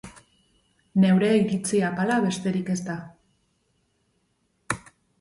Neure 1.03 1.29
iritzi 1.41 1.83
apala 1.91 2.17
besterik 2.25 2.75
ez 2.77 2.81
da. 2.91 2.99